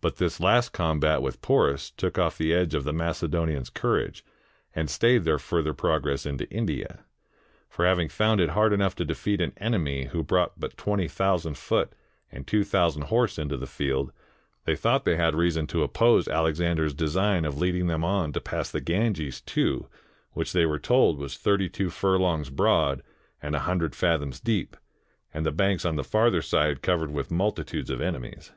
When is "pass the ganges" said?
18.40-19.40